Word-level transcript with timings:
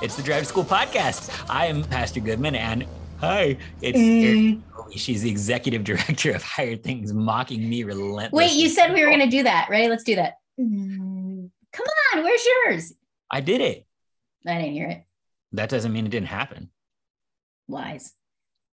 It's 0.00 0.14
the 0.16 0.22
Drive 0.22 0.40
to 0.40 0.44
School 0.44 0.64
podcast. 0.64 1.44
I 1.50 1.66
am 1.66 1.82
Pastor 1.82 2.20
Goodman, 2.20 2.54
and 2.54 2.86
hi, 3.20 3.56
it's 3.82 3.98
Mm. 3.98 4.62
she's 4.96 5.22
the 5.22 5.30
executive 5.30 5.82
director 5.90 6.32
of 6.32 6.42
Higher 6.42 6.76
Things, 6.76 7.12
mocking 7.12 7.68
me 7.68 7.82
relentlessly. 7.84 8.36
Wait, 8.46 8.52
you 8.52 8.68
said 8.68 8.92
we 8.94 9.02
were 9.04 9.10
going 9.10 9.20
to 9.20 9.26
do 9.36 9.42
that. 9.42 9.68
Ready? 9.70 9.88
Let's 9.88 10.04
do 10.04 10.14
that. 10.16 10.34
Mm, 10.58 11.50
Come 11.72 11.86
on, 12.14 12.22
where's 12.24 12.44
yours? 12.64 12.92
I 13.30 13.40
did 13.40 13.60
it. 13.60 13.86
I 14.46 14.54
didn't 14.58 14.72
hear 14.72 14.88
it. 14.88 15.04
That 15.52 15.68
doesn't 15.68 15.92
mean 15.92 16.06
it 16.06 16.10
didn't 16.10 16.28
happen. 16.28 16.70
Lies. 17.68 18.12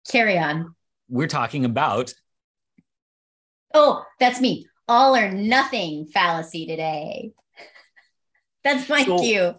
Carry 0.09 0.37
on. 0.37 0.75
We're 1.09 1.27
talking 1.27 1.65
about 1.65 2.13
Oh, 3.73 4.05
that's 4.19 4.39
me. 4.39 4.67
All 4.87 5.15
or 5.15 5.31
nothing 5.31 6.05
fallacy 6.05 6.65
today. 6.65 7.31
That's 8.63 8.87
my 8.87 9.03
So- 9.03 9.19
cue. 9.19 9.55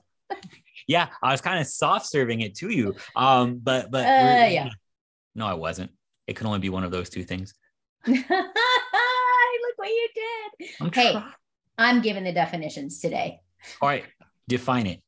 Yeah. 0.86 1.08
I 1.22 1.32
was 1.32 1.40
kind 1.40 1.60
of 1.60 1.66
soft 1.66 2.06
serving 2.06 2.40
it 2.40 2.54
to 2.56 2.70
you, 2.70 2.94
um, 3.14 3.58
but 3.62 3.90
but 3.90 4.04
Uh, 4.06 4.46
yeah. 4.46 4.68
no, 5.34 5.46
I 5.46 5.54
wasn't. 5.54 5.90
It 6.26 6.34
could 6.34 6.46
only 6.46 6.58
be 6.58 6.68
one 6.70 6.84
of 6.84 6.90
those 6.90 7.08
two 7.10 7.24
things. 7.24 7.54
Look 8.06 8.24
what 9.76 9.88
you 9.88 10.08
did. 10.14 10.68
I'm 10.80 10.92
Hey. 10.92 11.22
I'm 11.78 12.00
giving 12.00 12.24
the 12.24 12.32
definitions 12.32 13.00
today. 13.00 13.40
All 13.82 13.88
right, 13.88 14.04
define 14.48 14.86
it. 14.86 15.02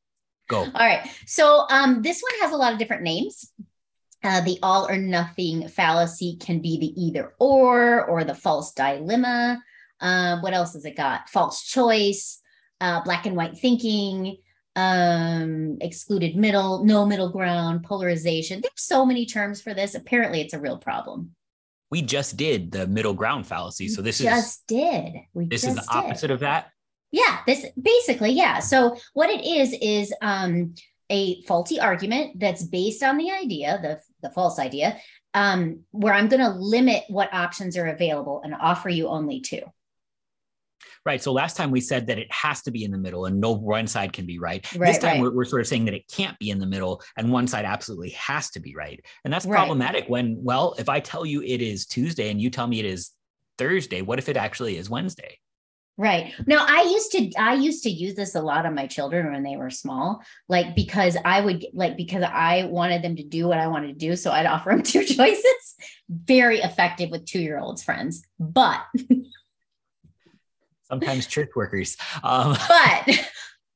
Go. 0.47 0.59
All 0.59 0.71
right. 0.73 1.07
So 1.25 1.65
um, 1.69 2.01
this 2.01 2.21
one 2.21 2.41
has 2.41 2.51
a 2.51 2.57
lot 2.57 2.73
of 2.73 2.79
different 2.79 3.03
names. 3.03 3.51
Uh, 4.23 4.41
the 4.41 4.59
all 4.61 4.89
or 4.89 4.97
nothing 4.97 5.67
fallacy 5.69 6.37
can 6.39 6.59
be 6.61 6.77
the 6.79 7.01
either 7.01 7.33
or 7.39 8.05
or 8.05 8.23
the 8.23 8.35
false 8.35 8.73
dilemma. 8.73 9.61
Um, 10.01 10.41
what 10.41 10.53
else 10.53 10.73
has 10.73 10.85
it 10.85 10.97
got? 10.97 11.29
False 11.29 11.63
choice, 11.63 12.39
uh, 12.81 13.01
black 13.03 13.25
and 13.25 13.35
white 13.35 13.57
thinking, 13.57 14.37
um, 14.75 15.77
excluded 15.81 16.35
middle, 16.35 16.85
no 16.85 17.05
middle 17.05 17.29
ground, 17.29 17.83
polarization. 17.83 18.61
There's 18.61 18.73
so 18.75 19.05
many 19.05 19.25
terms 19.25 19.61
for 19.61 19.73
this. 19.73 19.95
Apparently, 19.95 20.41
it's 20.41 20.53
a 20.53 20.59
real 20.59 20.77
problem. 20.77 21.31
We 21.91 22.01
just 22.01 22.37
did 22.37 22.71
the 22.71 22.87
middle 22.87 23.13
ground 23.13 23.47
fallacy, 23.47 23.87
so 23.87 24.01
this 24.01 24.19
is 24.19 24.25
just 24.25 24.67
did. 24.67 25.13
We 25.33 25.45
this 25.45 25.63
is 25.63 25.75
the 25.75 25.81
did. 25.81 25.89
opposite 25.89 26.31
of 26.31 26.41
that. 26.41 26.71
Yeah, 27.11 27.39
this 27.47 27.65
basically, 27.81 28.31
yeah. 28.31 28.59
So 28.59 28.95
what 29.13 29.31
it 29.31 29.43
is 29.43 29.75
is 29.81 30.13
um 30.21 30.75
a 31.09 31.41
faulty 31.43 31.79
argument 31.79 32.39
that's 32.39 32.63
based 32.63 33.01
on 33.01 33.17
the 33.17 33.31
idea, 33.31 33.79
the 33.81 33.99
the 34.21 34.31
false 34.33 34.59
idea, 34.59 34.99
um, 35.33 35.81
where 35.91 36.13
I'm 36.13 36.27
going 36.27 36.41
to 36.41 36.49
limit 36.49 37.03
what 37.07 37.33
options 37.33 37.77
are 37.77 37.87
available 37.87 38.41
and 38.43 38.53
offer 38.53 38.89
you 38.89 39.07
only 39.07 39.41
two. 39.41 39.61
Right. 41.09 41.23
So 41.23 41.33
last 41.33 41.57
time 41.57 41.71
we 41.71 41.81
said 41.81 42.05
that 42.05 42.19
it 42.19 42.31
has 42.31 42.61
to 42.61 42.69
be 42.69 42.83
in 42.83 42.91
the 42.91 42.97
middle 42.99 43.25
and 43.25 43.41
no 43.41 43.51
one 43.51 43.87
side 43.87 44.13
can 44.13 44.27
be 44.27 44.37
right. 44.37 44.63
Right, 44.75 44.89
this 44.89 44.99
time 44.99 45.13
right. 45.13 45.21
we're, 45.21 45.31
we're 45.31 45.43
sort 45.43 45.59
of 45.59 45.67
saying 45.67 45.85
that 45.85 45.95
it 45.95 46.07
can't 46.07 46.37
be 46.37 46.51
in 46.51 46.59
the 46.59 46.67
middle 46.67 47.01
and 47.17 47.31
one 47.31 47.47
side 47.47 47.65
absolutely 47.65 48.11
has 48.11 48.51
to 48.51 48.59
be 48.59 48.75
right. 48.75 49.03
And 49.23 49.33
that's 49.33 49.47
Right. 49.47 49.57
problematic 49.57 50.05
when, 50.07 50.37
well, 50.43 50.75
if 50.77 50.87
I 50.87 50.99
tell 50.99 51.25
you 51.25 51.41
it 51.41 51.63
is 51.63 51.87
Tuesday 51.87 52.29
and 52.29 52.39
you 52.39 52.51
tell 52.51 52.67
me 52.67 52.77
it 52.77 52.85
is 52.85 53.09
Thursday, 53.57 54.03
what 54.03 54.19
if 54.19 54.29
it 54.29 54.37
actually 54.37 54.77
is 54.77 54.87
Wednesday? 54.87 55.39
Right. 55.97 56.31
Now 56.45 56.63
I 56.69 56.83
used 56.83 57.11
to 57.13 57.31
I 57.39 57.55
used 57.55 57.83
to 57.83 57.89
use 57.89 58.13
this 58.13 58.35
a 58.35 58.41
lot 58.41 58.67
on 58.67 58.75
my 58.75 58.85
children 58.85 59.33
when 59.33 59.41
they 59.41 59.57
were 59.57 59.71
small, 59.71 60.21
like 60.47 60.75
because 60.75 61.17
I 61.25 61.41
would 61.41 61.65
like 61.73 61.97
because 61.97 62.23
I 62.23 62.65
wanted 62.65 63.01
them 63.01 63.15
to 63.15 63.23
do 63.23 63.47
what 63.47 63.57
I 63.57 63.67
wanted 63.67 63.99
to 63.99 64.07
do, 64.07 64.15
so 64.15 64.31
I'd 64.31 64.45
offer 64.53 64.69
them 64.69 64.83
two 64.83 65.03
choices. 65.03 65.75
Very 66.07 66.59
effective 66.59 67.09
with 67.09 67.25
two 67.25 67.41
year 67.41 67.59
olds 67.59 67.83
friends, 67.83 68.21
but 68.39 68.81
Sometimes 70.89 71.27
church 71.27 71.49
workers. 71.55 71.97
Um, 72.23 72.57
but 72.67 73.19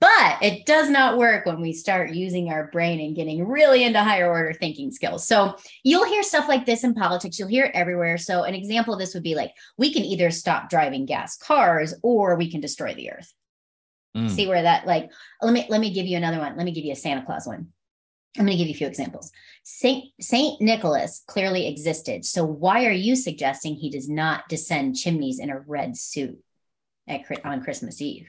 but 0.04 0.38
it 0.42 0.66
does 0.66 0.90
not 0.90 1.18
work 1.18 1.46
when 1.46 1.62
we 1.62 1.72
start 1.72 2.12
using 2.12 2.50
our 2.50 2.68
brain 2.68 3.00
and 3.00 3.16
getting 3.16 3.48
really 3.48 3.86
into 3.86 4.04
higher 4.04 4.30
order 4.30 4.52
thinking 4.52 4.92
skills. 4.92 5.26
So 5.26 5.56
you'll 5.82 6.04
hear 6.04 6.24
stuff 6.24 6.50
like 6.50 6.66
this 6.66 6.84
in 6.84 6.94
politics. 6.94 7.40
You'll 7.40 7.48
hear 7.48 7.64
it 7.64 7.72
everywhere. 7.74 8.18
So 8.18 8.44
an 8.44 8.54
example 8.54 8.94
of 8.94 9.00
this 9.00 9.14
would 9.14 9.24
be 9.24 9.34
like 9.34 9.52
we 9.78 9.94
can 9.94 10.04
either 10.04 10.30
stop 10.30 10.70
driving 10.70 11.06
gas 11.06 11.38
cars 11.38 11.94
or 12.04 12.36
we 12.36 12.52
can 12.52 12.60
destroy 12.60 12.94
the 12.94 13.12
earth. 13.12 13.34
Mm, 14.18 14.30
see 14.30 14.46
where 14.46 14.64
that 14.64 14.86
like 14.86 15.10
let 15.42 15.54
me 15.54 15.66
let 15.70 15.80
me 15.80 15.94
give 15.94 16.06
you 16.06 16.18
another 16.18 16.40
one. 16.40 16.58
Let 16.58 16.66
me 16.66 16.74
give 16.74 16.84
you 16.84 16.92
a 16.92 16.98
santa 16.98 17.26
claus 17.26 17.48
one. 17.48 17.70
I'm 18.38 18.46
going 18.46 18.58
to 18.58 18.62
give 18.62 18.68
you 18.68 18.74
a 18.74 18.78
few 18.78 18.88
examples. 18.88 19.32
Saint 19.64 20.06
saint 20.20 20.60
nicholas 20.60 21.24
clearly 21.28 21.68
existed. 21.68 22.26
So 22.26 22.44
why 22.44 22.86
are 22.86 22.92
you 22.92 23.16
suggesting 23.16 23.76
he 23.76 23.90
does 23.90 24.10
not 24.10 24.50
descend 24.50 24.98
chimneys 24.98 25.40
in 25.40 25.50
a 25.50 25.60
red 25.60 25.96
suit 25.96 26.40
at 27.08 27.22
on 27.46 27.62
christmas 27.64 28.02
eve 28.02 28.28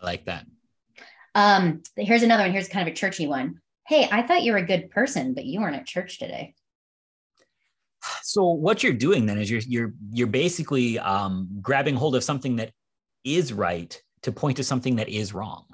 I 0.00 0.06
like 0.06 0.24
that. 0.26 0.46
um, 1.34 1.82
here's 1.96 2.22
another 2.22 2.42
one. 2.44 2.52
Here's 2.52 2.68
kind 2.68 2.86
of 2.88 2.92
a 2.92 2.96
churchy 2.96 3.26
one. 3.26 3.60
Hey, 3.86 4.08
I 4.10 4.22
thought 4.22 4.42
you 4.42 4.52
were 4.52 4.58
a 4.58 4.66
good 4.66 4.90
person, 4.90 5.34
but 5.34 5.44
you 5.44 5.60
weren't 5.60 5.76
at 5.76 5.86
church 5.86 6.18
today. 6.18 6.54
So 8.22 8.44
what 8.50 8.82
you're 8.82 8.92
doing 8.92 9.24
then 9.26 9.38
is 9.38 9.50
you're 9.50 9.60
you're 9.66 9.92
you're 10.12 10.26
basically 10.26 10.98
um, 10.98 11.48
grabbing 11.62 11.94
hold 11.96 12.16
of 12.16 12.24
something 12.24 12.56
that 12.56 12.72
is 13.24 13.52
right 13.52 13.98
to 14.22 14.32
point 14.32 14.58
to 14.58 14.64
something 14.64 14.96
that 14.96 15.08
is 15.08 15.32
wrong. 15.32 15.64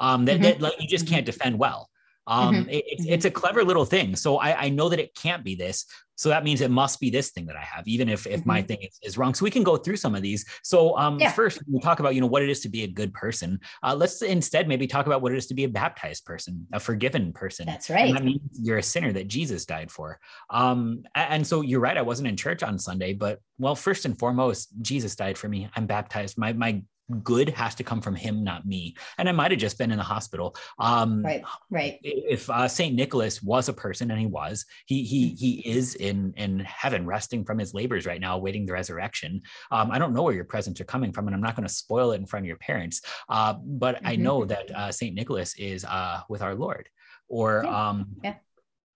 Um, 0.00 0.24
that, 0.26 0.38
Mhm. 0.38 0.42
that 0.42 0.60
like, 0.60 0.74
you 0.80 0.86
just 0.88 1.06
can't 1.08 1.24
defend 1.26 1.58
well. 1.58 1.88
Um, 2.28 2.54
Mhm. 2.66 2.68
it- 2.70 2.84
it's, 2.86 3.06
Mhm. 3.06 3.12
it's 3.12 3.24
a 3.24 3.30
clever 3.30 3.64
little 3.64 3.86
thing. 3.86 4.14
So 4.14 4.36
I, 4.36 4.66
I 4.66 4.68
know 4.68 4.88
that 4.90 5.00
it 5.00 5.14
can't 5.14 5.42
be 5.42 5.54
this. 5.54 5.86
So 6.14 6.28
that 6.30 6.42
means 6.42 6.60
it 6.60 6.70
must 6.70 6.98
be 6.98 7.10
this 7.10 7.30
thing 7.30 7.46
that 7.46 7.54
I 7.54 7.62
have, 7.62 7.86
even 7.86 8.08
if 8.08 8.26
if 8.26 8.44
my 8.44 8.60
thing 8.60 8.78
is, 8.82 8.98
is 9.02 9.16
wrong. 9.16 9.34
So 9.34 9.44
we 9.44 9.52
can 9.52 9.62
go 9.62 9.76
through 9.76 9.96
some 9.96 10.16
of 10.16 10.20
these. 10.22 10.44
So 10.64 10.98
um, 10.98 11.20
Yeah. 11.20 11.30
first 11.32 11.60
we 11.72 11.78
talk 11.80 12.00
about 12.00 12.14
you 12.16 12.20
know 12.20 12.26
what 12.26 12.42
it 12.42 12.48
is 12.50 12.60
to 12.62 12.68
be 12.68 12.82
a 12.82 12.88
good 12.88 13.14
person. 13.14 13.60
Uh, 13.84 13.94
let's 13.94 14.20
instead 14.20 14.66
maybe 14.66 14.88
talk 14.88 15.06
about 15.06 15.22
what 15.22 15.32
it 15.32 15.38
is 15.38 15.46
to 15.46 15.54
be 15.54 15.62
a 15.62 15.68
baptized 15.68 16.24
person, 16.24 16.66
a 16.72 16.80
forgiven 16.80 17.32
person. 17.32 17.66
That's 17.66 17.88
And 17.88 17.98
right. 18.00 18.12
that 18.14 18.24
means 18.24 18.40
you're 18.60 18.78
a 18.78 18.82
sinner 18.82 19.12
that 19.12 19.28
Jesus 19.28 19.64
died 19.64 19.92
for. 19.92 20.18
Um, 20.50 21.04
and 21.14 21.46
so 21.46 21.60
you're 21.60 21.80
right. 21.80 21.96
I 21.96 22.02
wasn't 22.02 22.26
in 22.28 22.36
church 22.36 22.64
on 22.64 22.80
Sunday, 22.80 23.12
but 23.14 23.38
well, 23.58 23.76
first 23.76 24.04
and 24.04 24.18
foremost, 24.18 24.70
Jesus 24.82 25.14
died 25.14 25.38
for 25.38 25.48
me. 25.48 25.68
I'm 25.76 25.86
baptized. 25.86 26.36
My 26.36 26.52
my 26.52 26.82
good 27.22 27.48
has 27.50 27.74
to 27.76 27.84
come 27.84 28.00
from 28.00 28.14
Him, 28.14 28.44
not 28.44 28.66
me. 28.66 28.96
And 29.16 29.28
I 29.28 29.32
might 29.32 29.50
have 29.50 29.60
just 29.60 29.78
been 29.78 29.90
in 29.90 29.98
the 29.98 30.04
hospital. 30.04 30.54
Um, 30.78 31.22
Right. 31.22 31.42
Right. 31.70 31.98
If 32.02 32.48
uh, 32.50 32.68
Saint 32.68 32.94
Nicholas 32.94 33.42
was 33.42 33.68
a 33.68 33.72
person, 33.72 34.10
and 34.10 34.20
he 34.20 34.26
was, 34.26 34.64
he 34.86 35.02
he 35.04 35.30
he 35.30 35.52
is 35.66 35.94
in 35.94 36.32
in 36.36 36.60
heaven, 36.60 37.06
resting 37.06 37.44
from 37.44 37.58
his 37.58 37.74
labors 37.74 38.06
right 38.06 38.20
now, 38.20 38.36
awaiting 38.36 38.66
the 38.66 38.72
resurrection. 38.72 39.42
Um, 39.70 39.90
I 39.90 39.98
don't 39.98 40.12
know 40.14 40.22
where 40.22 40.34
your 40.34 40.44
presents 40.44 40.80
are 40.80 40.84
coming 40.84 41.12
from, 41.12 41.26
and 41.26 41.34
I'm 41.34 41.42
not 41.42 41.56
going 41.56 41.66
to 41.66 41.72
spoil 41.74 42.12
it 42.12 42.16
in 42.16 42.26
front 42.26 42.44
of 42.44 42.48
your 42.48 42.58
parents. 42.58 43.02
Uh, 43.28 43.54
but 43.64 44.00
I 44.04 44.16
Mhm. 44.16 44.20
know 44.20 44.44
that 44.44 44.70
uh, 44.70 44.92
Saint 44.92 45.14
Nicholas 45.14 45.54
is 45.58 45.84
uh, 45.84 46.20
with 46.28 46.42
our 46.42 46.54
Lord. 46.54 46.88
Or 47.28 47.62
Yeah. 47.64 47.88
um, 47.88 48.06
Yeah. 48.24 48.34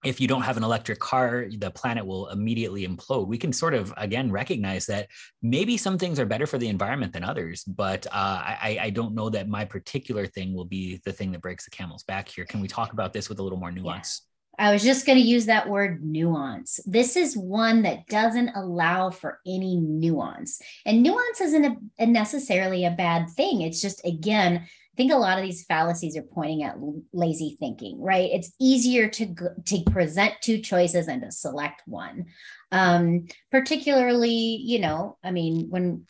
If 0.04 0.20
you 0.20 0.26
don't 0.26 0.42
have 0.42 0.56
an 0.56 0.64
electric 0.64 0.98
car, 0.98 1.46
the 1.58 1.70
planet 1.70 2.04
will 2.04 2.28
immediately 2.28 2.86
implode. 2.86 3.26
We 3.28 3.38
can 3.38 3.52
sort 3.52 3.74
of 3.74 3.94
again 3.96 4.30
recognize 4.30 4.86
that 4.86 5.08
maybe 5.42 5.76
some 5.76 5.98
things 5.98 6.18
are 6.18 6.26
better 6.26 6.46
for 6.46 6.58
the 6.58 6.68
environment 6.68 7.12
than 7.12 7.24
others, 7.24 7.64
but 7.64 8.06
uh, 8.06 8.10
I, 8.12 8.78
I 8.80 8.91
don't 8.91 9.14
know 9.14 9.30
that 9.30 9.48
my 9.48 9.64
particular 9.64 10.26
thing 10.26 10.54
will 10.54 10.64
be 10.64 11.00
the 11.04 11.12
thing 11.12 11.32
that 11.32 11.41
breaks 11.41 11.64
the 11.64 11.70
camel's 11.70 12.02
back 12.02 12.28
here. 12.28 12.44
Can 12.44 12.60
we 12.60 12.68
talk 12.68 12.92
about 12.92 13.12
this 13.12 13.28
with 13.28 13.38
a 13.38 13.42
little 13.42 13.58
more 13.58 13.70
nuance? 13.70 14.22
I 14.58 14.70
was 14.70 14.82
just 14.82 15.06
going 15.06 15.18
to 15.18 15.24
use 15.24 15.46
that 15.46 15.68
word 15.68 16.04
nuance. 16.04 16.78
This 16.84 17.16
is 17.16 17.34
one 17.36 17.82
that 17.82 18.06
doesn't 18.06 18.50
allow 18.54 19.08
for 19.08 19.41
any 19.46 19.76
nuance. 19.76 20.60
And 20.84 21.02
nuance 21.02 21.41
isn't 21.41 21.64
a, 21.64 21.76
a 21.98 22.06
necessarily 22.06 22.84
a 22.84 22.91
bad 22.91 23.30
thing. 23.30 23.62
It's 23.62 23.80
just, 23.80 24.04
again, 24.04 24.66
I 24.92 24.97
think 24.97 25.12
a 25.12 25.16
lot 25.16 25.38
of 25.38 25.44
these 25.44 25.64
fallacies 25.64 26.16
are 26.19 26.22
pointing 26.22 26.64
at 26.64 26.76
lazy 27.14 27.56
thinking, 27.58 28.00
right? 28.03 28.30
It's 28.30 28.53
easier 28.60 29.08
to 29.08 29.34
to 29.66 29.82
present 29.91 30.34
two 30.42 30.58
choices 30.58 31.08
and 31.08 31.22
to 31.22 31.32
select 31.32 31.82
one. 31.86 32.26
Um, 32.70 33.26
particularly, 33.50 34.30
you 34.30 34.80
know, 34.80 35.16
I 35.25 35.30
mean, 35.30 35.69
when 35.70 36.06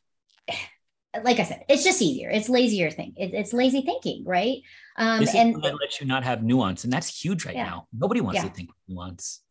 like 1.22 1.38
I 1.38 1.44
said, 1.44 1.64
it's 1.68 1.84
just 1.84 2.02
easier. 2.02 2.28
It's 2.30 2.48
lazier 2.48 2.90
thing. 2.90 3.12
It, 3.16 3.34
it's 3.34 3.52
lazy 3.52 3.82
thinking, 3.82 4.24
right? 4.26 4.58
Um, 4.96 5.20
this 5.20 5.28
is 5.30 5.34
and 5.36 5.54
what 5.62 5.80
lets 5.80 6.00
you 6.00 6.06
not 6.06 6.24
have 6.24 6.42
nuance, 6.42 6.82
and 6.84 6.92
that's 6.92 7.22
huge 7.22 7.46
right 7.46 7.54
Yeah. 7.54 7.64
now. 7.64 7.86
Nobody 7.96 8.20
wants 8.20 8.40
Yeah. 8.42 8.48
to 8.48 8.54
think 8.54 8.70
nuance. 8.88 9.42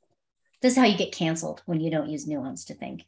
this 0.62 0.74
is 0.74 0.78
how 0.78 0.86
you 0.86 0.98
get 0.98 1.12
canceled 1.14 1.64
when 1.66 1.80
you 1.80 1.90
don't 1.90 2.10
use 2.10 2.28
nuance 2.28 2.66
to 2.66 2.76
think. 2.76 3.06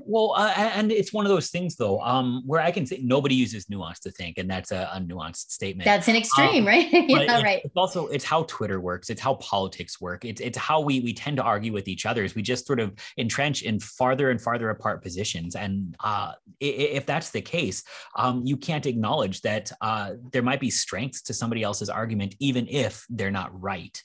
Well, 0.00 0.34
uh, 0.36 0.52
and 0.56 0.90
it's 0.90 1.12
one 1.12 1.24
of 1.24 1.30
those 1.30 1.50
things 1.50 1.76
though, 1.76 2.00
um, 2.00 2.42
where 2.46 2.60
I 2.60 2.70
can 2.70 2.86
say 2.86 3.00
nobody 3.02 3.34
uses 3.34 3.68
nuance 3.70 4.00
to 4.00 4.10
think, 4.10 4.38
and 4.38 4.50
that's 4.50 4.72
a, 4.72 4.90
a 4.92 5.00
nuanced 5.00 5.50
statement. 5.50 5.84
That's 5.84 6.08
an 6.08 6.16
extreme, 6.16 6.62
Um, 6.62 6.66
right? 6.66 6.88
yeah, 6.92 7.20
it's, 7.20 7.42
right. 7.42 7.60
it's 7.64 7.76
also 7.76 8.06
it's 8.08 8.24
how 8.24 8.44
Twitter 8.44 8.80
works. 8.80 9.10
It's 9.10 9.20
how 9.20 9.34
politics 9.34 10.00
work. 10.00 10.24
It's 10.24 10.40
it's 10.40 10.58
how 10.58 10.80
we 10.80 11.00
we 11.00 11.14
tend 11.14 11.36
to 11.36 11.42
argue 11.42 11.72
with 11.72 11.88
each 11.88 12.06
other. 12.06 12.24
Is 12.24 12.34
we 12.34 12.42
just 12.42 12.66
sort 12.66 12.80
of 12.80 12.92
entrench 13.18 13.62
in 13.62 13.80
farther 13.80 14.30
and 14.30 14.40
farther 14.40 14.70
apart 14.70 15.02
positions. 15.02 15.56
And 15.56 15.96
uh, 16.02 16.32
if 16.60 17.06
that's 17.06 17.30
the 17.30 17.40
case, 17.40 17.82
um, 18.16 18.42
you 18.44 18.56
can't 18.56 18.86
acknowledge 18.86 19.42
that 19.42 19.70
uh, 19.80 20.12
there 20.32 20.42
might 20.42 20.60
be 20.60 20.70
strengths 20.70 21.22
to 21.22 21.34
somebody 21.34 21.62
else's 21.62 21.88
argument, 21.88 22.34
even 22.40 22.66
if 22.68 23.06
they're 23.10 23.30
not 23.30 23.50
right. 23.60 24.02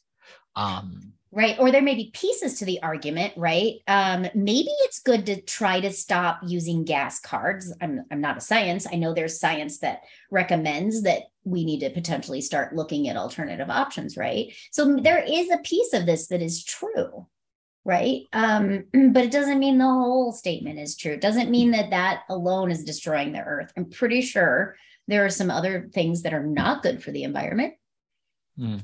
Um, 0.56 1.14
right 1.32 1.58
or 1.60 1.72
there 1.72 1.82
may 1.82 1.96
be 1.96 2.12
pieces 2.14 2.60
to 2.60 2.66
the 2.66 2.82
argument 2.82 3.34
right? 3.38 3.76
Um, 3.88 4.28
maybe 4.34 4.70
it's 4.82 5.00
good 5.00 5.26
to 5.28 5.42
try 5.42 5.80
to 5.80 5.92
stop 5.92 6.40
using 6.46 6.86
gas 6.86 7.20
cards 7.20 7.74
I'm, 7.82 8.04
I'm 8.12 8.22
not 8.22 8.38
a 8.38 8.42
science. 8.42 8.88
I 8.92 8.96
know 8.96 9.14
there's 9.14 9.40
science 9.40 9.80
that 9.80 10.02
recommends 10.32 11.04
that 11.04 11.24
we 11.44 11.66
need 11.66 11.80
to 11.82 11.90
potentially 11.92 12.42
start 12.42 12.76
looking 12.76 13.08
at 13.08 13.18
alternative 13.18 13.70
options 13.70 14.18
right? 14.18 14.54
So 14.72 14.98
there 14.98 15.24
is 15.24 15.50
a 15.52 15.60
piece 15.60 15.94
of 15.94 16.06
this 16.06 16.28
that 16.28 16.42
is 16.42 16.64
true 16.64 17.28
right? 17.86 18.24
Um, 18.34 18.86
but 19.12 19.24
it 19.24 19.32
doesn't 19.32 19.60
mean 19.60 19.78
the 19.78 19.86
whole 19.86 20.32
statement 20.32 20.80
is 20.80 20.98
true. 20.98 21.14
It 21.14 21.22
doesn't 21.22 21.50
mean 21.50 21.72
that 21.72 21.92
that 21.92 22.22
alone 22.30 22.72
is 22.72 22.84
destroying 22.84 23.32
the 23.32 23.40
earth. 23.40 23.72
I'm 23.78 23.90
pretty 23.90 24.22
sure 24.22 24.76
there 25.08 25.26
are 25.26 25.30
some 25.30 25.50
other 25.50 25.90
things 25.92 26.24
that 26.24 26.34
are 26.34 26.46
not 26.46 26.84
good 26.84 27.02
for 27.02 27.12
the 27.12 27.24
environment 27.24 27.76
mm. 28.60 28.84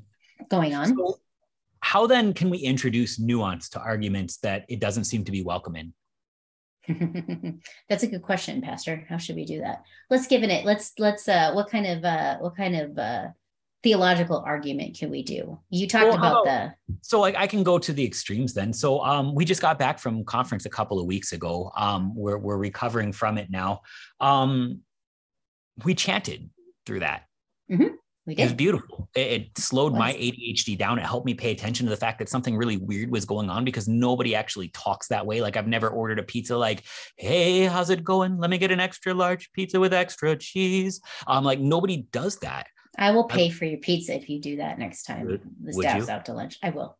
going 0.49 0.73
on. 0.73 0.95
So- 0.95 1.19
how 1.85 2.07
then 2.07 2.33
can 2.33 2.49
we 2.49 2.57
introduce 2.57 3.19
nuance 3.19 3.69
to 3.69 3.79
arguments 3.79 4.37
that 4.37 4.65
it 4.67 4.79
doesn't 4.79 5.03
seem 5.03 5.23
to 5.23 5.31
be 5.31 5.43
welcome 5.43 5.75
in? 5.75 5.93
That's 7.89 8.01
a 8.01 8.07
good 8.07 8.23
question, 8.23 8.59
Pastor. 8.59 9.05
How 9.07 9.17
should 9.17 9.35
we 9.35 9.45
do 9.45 9.59
that? 9.59 9.83
Let's 10.09 10.25
give 10.25 10.41
it. 10.41 10.65
Let's 10.65 10.93
let's. 10.97 11.29
Uh, 11.29 11.51
what 11.53 11.69
kind 11.69 11.85
of 11.85 12.03
uh, 12.03 12.37
what 12.39 12.57
kind 12.57 12.75
of 12.75 12.97
uh, 12.97 13.27
theological 13.83 14.43
argument 14.43 14.97
can 14.97 15.11
we 15.11 15.21
do? 15.21 15.59
You 15.69 15.87
talked 15.87 16.05
well, 16.05 16.17
about, 16.17 16.41
about, 16.41 16.75
the. 16.87 16.95
So 17.03 17.19
like 17.19 17.35
I 17.35 17.45
can 17.45 17.61
go 17.61 17.77
to 17.77 17.93
the 17.93 18.03
extremes 18.03 18.55
then. 18.55 18.73
So 18.73 19.03
um, 19.03 19.35
we 19.35 19.45
just 19.45 19.61
got 19.61 19.77
back 19.77 19.99
from 19.99 20.25
conference 20.25 20.65
a 20.65 20.71
couple 20.71 20.99
of 20.99 21.05
weeks 21.05 21.33
ago. 21.33 21.71
Um, 21.77 22.15
we're 22.15 22.39
we're 22.39 22.57
recovering 22.57 23.11
from 23.11 23.37
it 23.37 23.51
now. 23.51 23.81
Um, 24.19 24.79
we 25.83 25.93
chanted 25.93 26.49
through 26.87 27.01
that. 27.01 27.25
Mm-hmm. 27.71 27.93
It 28.27 28.39
was 28.39 28.53
beautiful. 28.53 29.07
It, 29.15 29.19
it 29.19 29.57
slowed 29.57 29.93
my 29.93 30.13
ADHD 30.13 30.77
down. 30.77 30.97
It 30.97 31.05
helped 31.05 31.25
me 31.25 31.35
pay 31.35 31.51
attention 31.51 31.85
to 31.85 31.89
the 31.91 31.97
fact 31.97 32.17
that 32.19 32.29
something 32.29 32.57
really 32.57 32.77
weird 32.77 33.11
was 33.11 33.23
going 33.23 33.49
on 33.49 33.63
because 33.63 33.87
nobody 33.87 34.33
actually 34.33 34.69
talks 34.69 35.07
that 35.09 35.25
way. 35.25 35.41
Like 35.41 35.57
I've 35.57 35.67
never 35.67 35.89
ordered 35.89 36.17
a 36.17 36.23
pizza 36.23 36.57
like, 36.57 36.83
"Hey, 37.17 37.65
how's 37.65 37.91
it 37.91 38.03
going? 38.03 38.37
Let 38.39 38.49
me 38.49 38.57
get 38.57 38.71
an 38.71 38.79
extra 38.79 39.13
large 39.13 39.51
pizza 39.51 39.79
with 39.79 39.93
extra 39.93 40.35
cheese." 40.35 41.01
I'm 41.27 41.39
um, 41.39 41.43
like 41.43 41.59
nobody 41.59 42.07
does 42.11 42.37
that. 42.37 42.67
I 42.97 43.11
will 43.11 43.25
pay 43.25 43.47
I, 43.47 43.51
for 43.51 43.65
your 43.65 43.79
pizza 43.79 44.15
if 44.15 44.29
you 44.29 44.39
do 44.39 44.57
that 44.57 44.79
next 44.79 45.03
time 45.03 45.25
would, 45.25 45.41
the 45.61 45.73
staff's 45.73 46.09
out 46.09 46.25
to 46.25 46.33
lunch. 46.33 46.57
I 46.63 46.71
will. 46.71 46.97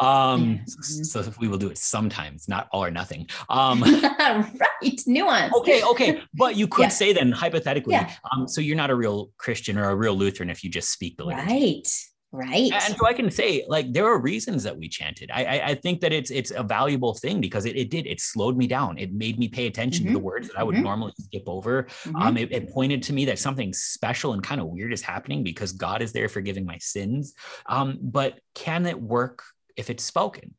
Um, 0.00 0.58
mm-hmm. 0.58 1.02
so 1.02 1.32
we 1.38 1.48
will 1.48 1.58
do 1.58 1.68
it 1.68 1.78
sometimes, 1.78 2.48
not 2.48 2.68
all 2.72 2.84
or 2.84 2.90
nothing. 2.90 3.28
Um, 3.50 3.82
right, 3.82 5.00
nuance. 5.06 5.52
Okay, 5.54 5.82
okay, 5.82 6.22
but 6.34 6.56
you 6.56 6.68
could 6.68 6.82
yeah. 6.82 6.88
say 6.88 7.12
then 7.12 7.32
hypothetically. 7.32 7.94
Yeah. 7.94 8.12
Um, 8.32 8.46
so 8.46 8.60
you're 8.60 8.76
not 8.76 8.90
a 8.90 8.94
real 8.94 9.32
Christian 9.38 9.76
or 9.76 9.90
a 9.90 9.94
real 9.94 10.14
Lutheran 10.14 10.50
if 10.50 10.62
you 10.62 10.70
just 10.70 10.92
speak 10.92 11.16
the 11.16 11.24
language. 11.24 11.48
Right. 11.48 11.88
Right. 12.32 12.70
And 12.72 12.96
so 12.96 13.06
I 13.06 13.12
can 13.12 13.28
say, 13.28 13.64
like, 13.66 13.92
there 13.92 14.06
are 14.06 14.20
reasons 14.20 14.62
that 14.62 14.76
we 14.76 14.88
chanted. 14.88 15.32
I 15.32 15.44
I, 15.44 15.66
I 15.70 15.74
think 15.74 16.00
that 16.00 16.12
it's 16.12 16.30
it's 16.30 16.52
a 16.52 16.62
valuable 16.62 17.14
thing 17.14 17.40
because 17.40 17.66
it, 17.66 17.76
it 17.76 17.90
did 17.90 18.06
it 18.06 18.20
slowed 18.20 18.56
me 18.56 18.68
down. 18.68 18.98
It 18.98 19.12
made 19.12 19.36
me 19.38 19.48
pay 19.48 19.66
attention 19.66 20.04
mm-hmm. 20.04 20.14
to 20.14 20.20
the 20.20 20.24
words 20.24 20.46
that 20.46 20.56
I 20.56 20.62
would 20.62 20.76
mm-hmm. 20.76 20.84
normally 20.84 21.12
skip 21.18 21.42
over. 21.48 21.84
Mm-hmm. 22.04 22.16
Um, 22.16 22.36
it, 22.36 22.52
it, 22.52 22.70
pointed 22.70 23.02
to 23.04 23.12
me 23.12 23.24
that 23.24 23.40
something 23.40 23.72
special 23.72 24.32
and 24.32 24.42
kind 24.44 24.60
of 24.60 24.68
weird 24.68 24.92
is 24.92 25.02
happening 25.02 25.42
because 25.42 25.72
God 25.72 26.02
is 26.02 26.12
there 26.12 26.28
forgiving 26.28 26.64
my 26.64 26.78
sins. 26.78 27.34
Um, 27.66 27.98
but 28.00 28.38
can 28.54 28.86
it 28.86 29.00
work 29.00 29.42
if 29.76 29.90
it's 29.90 30.04
spoken? 30.04 30.54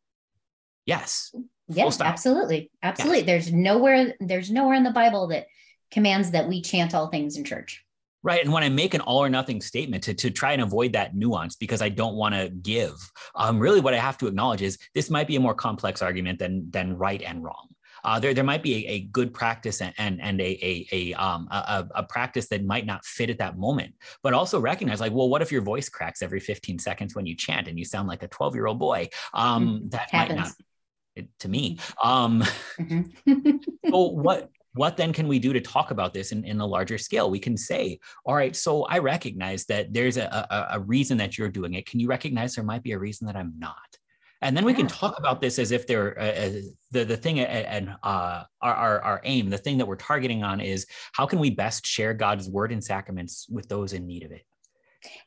Yes. 0.86 1.34
Yes, 1.70 2.02
absolutely. 2.02 2.70
Absolutely. 2.84 3.20
Yes. 3.20 3.28
There's 3.28 3.54
nowhere 3.54 4.14
there's 4.20 4.52
nowhere 4.52 4.76
in 4.76 4.84
the 4.84 4.92
Bible 4.92 5.28
that 5.28 5.48
commands 5.90 6.32
that 6.32 6.50
we 6.50 6.62
chant 6.62 6.94
all 6.94 7.08
things 7.08 7.38
in 7.38 7.46
church. 7.46 7.86
Right. 8.24 8.44
And 8.44 8.54
when 8.54 8.64
I 8.64 8.70
make 8.70 8.94
an 8.94 9.02
all 9.02 9.24
or 9.24 9.30
nothing 9.30 9.62
statement 9.62 10.04
to, 10.04 10.14
to 10.14 10.30
try 10.30 10.54
and 10.54 10.62
avoid 10.62 10.94
that 10.94 11.16
nuance 11.16 11.56
because 11.56 11.82
I 11.82 11.90
don't 11.90 12.16
want 12.16 12.36
to 12.36 12.50
give, 12.50 12.94
um, 13.34 13.60
really 13.60 13.80
what 13.80 13.96
I 13.96 13.98
have 13.98 14.18
to 14.20 14.28
acknowledge 14.28 14.62
is 14.62 14.78
this 14.94 15.10
might 15.10 15.28
be 15.28 15.38
a 15.38 15.40
more 15.40 15.56
complex 15.56 16.02
argument 16.02 16.38
than 16.38 16.70
than 16.70 16.98
right 16.98 17.22
and 17.24 17.44
wrong. 17.44 17.70
Uh, 18.04 18.20
there, 18.20 18.34
there 18.34 18.44
might 18.44 18.64
be 18.64 18.88
a, 18.88 18.90
a 18.92 19.00
good 19.12 19.34
practice 19.34 19.82
and 19.82 19.94
and, 19.98 20.22
and 20.22 20.40
a 20.40 20.44
a 20.44 20.88
a, 20.92 21.14
um, 21.14 21.48
a 21.52 21.88
a 21.96 22.04
practice 22.04 22.48
that 22.50 22.64
might 22.64 22.86
not 22.86 23.04
fit 23.06 23.30
at 23.32 23.40
that 23.40 23.58
moment, 23.58 23.94
but 24.22 24.34
also 24.34 24.60
recognize 24.60 25.00
like, 25.00 25.14
well, 25.14 25.30
what 25.30 25.42
if 25.42 25.52
your 25.52 25.62
voice 25.62 25.90
cracks 25.90 26.22
every 26.22 26.40
15 26.40 26.78
seconds 26.78 27.16
when 27.16 27.26
you 27.26 27.36
chant 27.36 27.68
and 27.68 27.78
you 27.78 27.86
sound 27.86 28.08
like 28.08 28.22
a 28.22 28.28
12 28.28 28.56
year 28.56 28.68
old 28.68 28.80
boy? 28.80 29.10
Um, 29.34 29.68
mm-hmm. 29.68 29.90
that 29.90 30.12
Happens. 30.12 30.38
might 30.38 30.46
not 30.46 30.54
to 31.40 31.50
me. 31.50 31.80
Um, 32.02 32.44
mm-hmm. 32.80 33.58
so 33.90 34.08
what 34.08 34.50
what 34.74 34.98
then 34.98 35.12
can 35.12 35.28
we 35.28 35.40
do 35.40 35.54
to 35.54 35.62
talk 35.62 35.92
about 35.92 36.14
this 36.14 36.32
in, 36.32 36.46
in 36.46 36.60
a 36.60 36.66
larger 36.66 36.98
scale? 36.98 37.30
We 37.30 37.40
can 37.40 37.58
say, 37.58 38.00
all 38.26 38.36
right, 38.36 38.56
so 38.56 38.84
I 38.84 39.00
recognize 39.00 39.66
that 39.66 39.94
there's 39.94 40.18
a, 40.18 40.26
a, 40.26 40.78
a 40.78 40.80
reason 40.80 41.18
that 41.18 41.38
you're 41.38 41.50
doing 41.50 41.74
it. 41.74 41.86
Can 41.86 42.00
you 42.00 42.08
recognize 42.08 42.56
there 42.56 42.64
might 42.64 42.84
be 42.84 42.94
a 42.94 43.00
reason 43.00 43.28
that 43.28 43.36
I'm 43.36 43.54
not? 43.58 43.76
And 44.42 44.58
then 44.58 44.66
we 44.66 44.72
yeah. 44.72 44.80
can 44.80 44.88
talk 44.88 45.20
about 45.20 45.40
this 45.40 45.60
as 45.60 45.72
if 45.72 45.86
they're 45.86 46.20
uh, 46.20 46.62
the 46.90 47.04
the 47.04 47.18
thing 47.18 47.40
and 47.42 47.96
uh, 48.02 48.44
our, 48.62 48.74
our 48.74 49.02
our 49.02 49.22
aim, 49.24 49.50
the 49.52 49.58
thing 49.58 49.78
that 49.78 49.86
we're 49.86 49.96
targeting 49.98 50.44
on 50.44 50.60
is 50.60 50.88
how 51.14 51.28
can 51.28 51.38
we 51.38 51.52
best 51.52 51.86
share 51.86 52.16
God's 52.16 52.50
word 52.50 52.72
and 52.72 52.84
sacraments 52.84 53.46
with 53.50 53.70
those 53.70 53.94
in 53.94 54.08
need 54.08 54.24
of 54.24 54.32
it. 54.32 54.44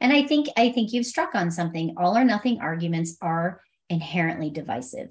And 0.00 0.12
I 0.12 0.26
think 0.26 0.48
I 0.56 0.70
think 0.70 0.92
you've 0.92 1.06
struck 1.06 1.34
on 1.34 1.52
something. 1.52 1.94
All 1.96 2.16
or 2.16 2.24
nothing 2.24 2.60
arguments 2.60 3.16
are 3.22 3.60
inherently 3.88 4.50
divisive. 4.50 5.10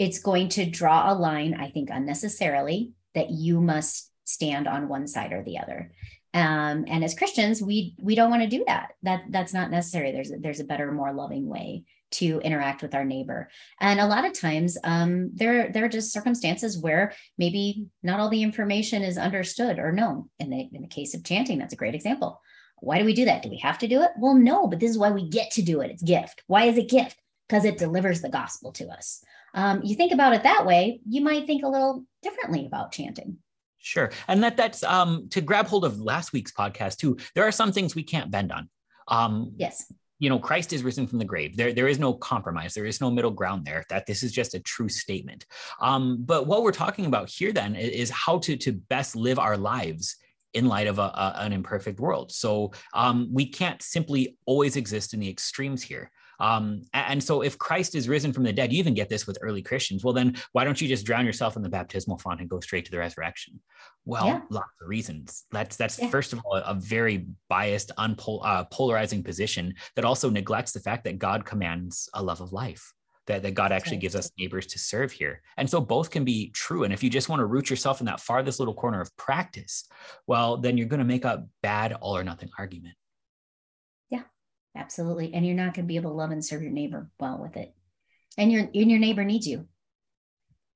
It's 0.00 0.18
going 0.18 0.48
to 0.50 0.66
draw 0.66 1.12
a 1.12 1.14
line, 1.14 1.54
I 1.54 1.70
think, 1.70 1.90
unnecessarily 1.92 2.94
that 3.14 3.30
you 3.30 3.60
must 3.60 4.10
stand 4.24 4.66
on 4.66 4.88
one 4.88 5.06
side 5.06 5.32
or 5.32 5.42
the 5.42 5.58
other. 5.58 5.92
Um, 6.32 6.84
and 6.88 7.04
as 7.04 7.14
Christians, 7.14 7.62
we 7.62 7.94
we 7.98 8.16
don't 8.16 8.30
want 8.30 8.42
to 8.42 8.48
do 8.48 8.64
that. 8.66 8.94
That 9.04 9.22
that's 9.30 9.54
not 9.54 9.70
necessary. 9.70 10.10
There's 10.10 10.32
a, 10.32 10.36
there's 10.36 10.60
a 10.60 10.64
better, 10.64 10.90
more 10.90 11.12
loving 11.12 11.48
way 11.48 11.84
to 12.12 12.40
interact 12.40 12.82
with 12.82 12.94
our 12.94 13.04
neighbor. 13.04 13.48
And 13.80 14.00
a 14.00 14.06
lot 14.06 14.24
of 14.24 14.32
times, 14.32 14.76
um, 14.82 15.30
there 15.34 15.70
there 15.70 15.84
are 15.84 15.88
just 15.88 16.12
circumstances 16.12 16.76
where 16.76 17.12
maybe 17.38 17.86
not 18.02 18.18
all 18.18 18.30
the 18.30 18.42
information 18.42 19.02
is 19.02 19.16
understood 19.16 19.78
or 19.78 19.92
known. 19.92 20.28
In 20.40 20.50
the 20.50 20.68
in 20.72 20.82
the 20.82 20.88
case 20.88 21.14
of 21.14 21.24
chanting, 21.24 21.58
that's 21.58 21.74
a 21.74 21.76
great 21.78 21.94
example. 21.94 22.40
Why 22.80 22.98
do 22.98 23.04
we 23.04 23.14
do 23.14 23.26
that? 23.26 23.42
Do 23.42 23.48
we 23.48 23.58
have 23.58 23.78
to 23.78 23.88
do 23.88 24.02
it? 24.02 24.10
Well, 24.18 24.34
no, 24.34 24.66
but 24.66 24.80
this 24.80 24.90
is 24.90 24.98
why 24.98 25.10
we 25.10 25.28
get 25.28 25.52
to 25.52 25.62
do 25.62 25.80
it. 25.80 25.90
It's 25.92 26.02
gift. 26.02 26.42
Why 26.48 26.64
is 26.64 26.76
it 26.76 26.90
gift? 26.90 27.16
Because 27.48 27.64
it 27.64 27.78
delivers 27.78 28.22
the 28.22 28.28
gospel 28.30 28.72
to 28.72 28.88
us. 28.88 29.22
Um, 29.54 29.82
you 29.84 29.94
think 29.94 30.12
about 30.12 30.34
it 30.34 30.42
that 30.42 30.66
way, 30.66 31.00
you 31.08 31.22
might 31.22 31.46
think 31.46 31.62
a 31.62 31.68
little 31.68 32.04
differently 32.22 32.66
about 32.66 32.92
chanting. 32.92 33.38
Sure. 33.78 34.10
And 34.28 34.42
that 34.42 34.56
that's 34.56 34.82
um 34.82 35.28
to 35.28 35.42
grab 35.42 35.66
hold 35.66 35.84
of 35.84 36.00
last 36.00 36.32
week's 36.32 36.52
podcast 36.52 36.96
too. 36.96 37.18
There 37.34 37.44
are 37.44 37.52
some 37.52 37.70
things 37.70 37.94
we 37.94 38.02
can't 38.02 38.30
bend 38.30 38.50
on. 38.50 38.70
Um 39.08 39.52
yes. 39.56 39.92
You 40.18 40.30
know, 40.30 40.38
Christ 40.38 40.72
is 40.72 40.82
risen 40.82 41.06
from 41.06 41.18
the 41.18 41.24
grave. 41.24 41.54
There, 41.54 41.74
there 41.74 41.88
is 41.88 41.98
no 41.98 42.14
compromise. 42.14 42.72
There 42.72 42.86
is 42.86 43.00
no 43.00 43.10
middle 43.10 43.32
ground 43.32 43.66
there. 43.66 43.84
That 43.90 44.06
this 44.06 44.22
is 44.22 44.32
just 44.32 44.54
a 44.54 44.60
true 44.60 44.88
statement. 44.88 45.44
Um, 45.82 46.22
but 46.24 46.46
what 46.46 46.62
we're 46.62 46.72
talking 46.72 47.04
about 47.04 47.28
here 47.28 47.52
then 47.52 47.74
is 47.74 48.08
how 48.08 48.38
to 48.38 48.56
to 48.56 48.72
best 48.72 49.16
live 49.16 49.38
our 49.38 49.58
lives 49.58 50.16
in 50.54 50.66
light 50.66 50.86
of 50.86 50.98
a, 50.98 51.02
a, 51.02 51.34
an 51.40 51.52
imperfect 51.52 52.00
world. 52.00 52.32
So 52.32 52.72
um, 52.94 53.28
we 53.32 53.44
can't 53.46 53.82
simply 53.82 54.38
always 54.46 54.76
exist 54.76 55.12
in 55.12 55.20
the 55.20 55.28
extremes 55.28 55.82
here. 55.82 56.10
Um, 56.40 56.82
and 56.92 57.22
so 57.22 57.42
if 57.42 57.58
Christ 57.58 57.94
is 57.94 58.08
risen 58.08 58.32
from 58.32 58.44
the 58.44 58.52
dead, 58.52 58.72
you 58.72 58.78
even 58.78 58.94
get 58.94 59.08
this 59.08 59.26
with 59.26 59.38
early 59.40 59.62
Christians. 59.62 60.04
Well, 60.04 60.14
then 60.14 60.36
why 60.52 60.64
don't 60.64 60.80
you 60.80 60.88
just 60.88 61.06
drown 61.06 61.26
yourself 61.26 61.56
in 61.56 61.62
the 61.62 61.68
baptismal 61.68 62.18
font 62.18 62.40
and 62.40 62.50
go 62.50 62.60
straight 62.60 62.84
to 62.86 62.90
the 62.90 62.98
resurrection? 62.98 63.60
Well, 64.04 64.26
yeah. 64.26 64.40
lots 64.50 64.72
of 64.80 64.88
reasons. 64.88 65.44
That's 65.50 65.76
that's 65.76 65.98
yeah. 65.98 66.08
first 66.08 66.32
of 66.32 66.40
all 66.44 66.56
a 66.56 66.74
very 66.74 67.26
biased, 67.48 67.92
unpol- 67.98 68.44
uh, 68.44 68.64
polarizing 68.64 69.22
position 69.22 69.74
that 69.96 70.04
also 70.04 70.30
neglects 70.30 70.72
the 70.72 70.80
fact 70.80 71.04
that 71.04 71.18
God 71.18 71.44
commands 71.44 72.08
a 72.14 72.22
love 72.22 72.40
of 72.40 72.52
life. 72.52 72.92
That, 73.26 73.42
that 73.44 73.54
God 73.54 73.72
actually 73.72 73.96
gives 73.96 74.14
us 74.14 74.30
neighbors 74.38 74.66
to 74.66 74.78
serve 74.78 75.10
here. 75.10 75.40
And 75.56 75.70
so 75.70 75.80
both 75.80 76.10
can 76.10 76.26
be 76.26 76.50
true. 76.50 76.84
And 76.84 76.92
if 76.92 77.02
you 77.02 77.08
just 77.08 77.30
want 77.30 77.40
to 77.40 77.46
root 77.46 77.70
yourself 77.70 78.00
in 78.00 78.04
that 78.04 78.20
farthest 78.20 78.58
little 78.58 78.74
corner 78.74 79.00
of 79.00 79.16
practice, 79.16 79.88
well, 80.26 80.58
then 80.58 80.76
you're 80.76 80.88
going 80.88 80.98
to 80.98 81.06
make 81.06 81.24
a 81.24 81.46
bad 81.62 81.94
all 81.94 82.18
or 82.18 82.22
nothing 82.22 82.50
argument. 82.58 82.96
Absolutely. 84.76 85.32
And 85.32 85.46
you're 85.46 85.54
not 85.54 85.74
going 85.74 85.84
to 85.86 85.88
be 85.88 85.96
able 85.96 86.10
to 86.10 86.16
love 86.16 86.30
and 86.30 86.44
serve 86.44 86.62
your 86.62 86.72
neighbor 86.72 87.10
well 87.18 87.38
with 87.40 87.56
it. 87.56 87.74
And 88.36 88.50
your 88.50 88.62
and 88.62 88.90
your 88.90 88.98
neighbor 88.98 89.24
needs 89.24 89.46
you. 89.46 89.68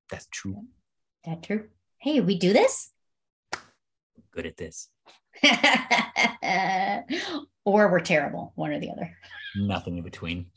That's 0.09 0.27
true. 0.31 0.65
That 1.25 1.43
true. 1.43 1.67
Hey, 1.97 2.21
we 2.21 2.39
do 2.39 2.53
this? 2.53 2.91
Good 4.31 4.45
at 4.45 4.55
this. 4.57 4.89
or 7.65 7.91
we're 7.91 7.99
terrible, 7.99 8.53
one 8.55 8.71
or 8.71 8.79
the 8.79 8.91
other. 8.91 9.17
Nothing 9.55 9.97
in 9.97 10.03
between. 10.03 10.47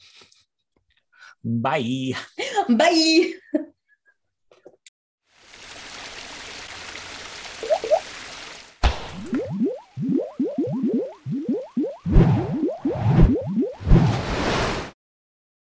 Bye. 1.45 2.13
Bye. 2.69 3.33